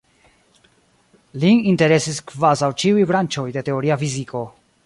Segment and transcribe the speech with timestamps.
[1.43, 4.47] Lin interesis kvazaŭ ĉiuj branĉoj de teoria fiziko.